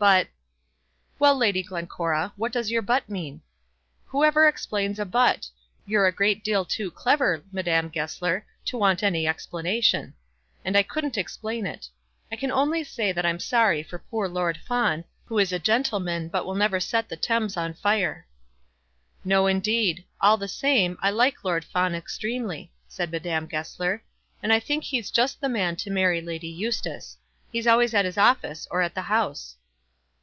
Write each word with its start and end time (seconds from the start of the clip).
But" 0.00 0.28
"Well, 1.18 1.34
Lady 1.36 1.60
Glencora. 1.64 2.32
What 2.36 2.52
does 2.52 2.70
your 2.70 2.82
'but' 2.82 3.08
mean?" 3.08 3.40
"Who 4.06 4.22
ever 4.22 4.46
explains 4.46 5.00
a 5.00 5.04
'but'? 5.04 5.48
You're 5.86 6.06
a 6.06 6.12
great 6.12 6.44
deal 6.44 6.64
too 6.64 6.92
clever, 6.92 7.42
Madame 7.50 7.88
Goesler, 7.90 8.46
to 8.66 8.78
want 8.78 9.02
any 9.02 9.26
explanation. 9.26 10.14
And 10.64 10.76
I 10.76 10.84
couldn't 10.84 11.16
explain 11.18 11.66
it. 11.66 11.88
I 12.30 12.36
can 12.36 12.52
only 12.52 12.84
say 12.84 13.12
I'm 13.16 13.40
sorry 13.40 13.82
for 13.82 13.98
poor 13.98 14.28
Lord 14.28 14.56
Fawn, 14.58 15.02
who 15.24 15.36
is 15.36 15.52
a 15.52 15.58
gentleman, 15.58 16.28
but 16.28 16.46
will 16.46 16.54
never 16.54 16.78
set 16.78 17.08
the 17.08 17.16
Thames 17.16 17.56
on 17.56 17.74
fire." 17.74 18.24
"No, 19.24 19.48
indeed. 19.48 20.04
All 20.20 20.36
the 20.36 20.46
same, 20.46 20.96
I 21.02 21.10
like 21.10 21.42
Lord 21.42 21.64
Fawn 21.64 21.96
extremely," 21.96 22.70
said 22.86 23.10
Madame 23.10 23.48
Goesler, 23.48 24.04
"and 24.44 24.52
I 24.52 24.60
think 24.60 24.84
he's 24.84 25.10
just 25.10 25.40
the 25.40 25.48
man 25.48 25.74
to 25.74 25.90
marry 25.90 26.20
Lady 26.20 26.46
Eustace. 26.48 27.18
He's 27.50 27.66
always 27.66 27.92
at 27.94 28.04
his 28.04 28.16
office 28.16 28.68
or 28.70 28.80
at 28.80 28.94
the 28.94 29.02
House." 29.02 29.56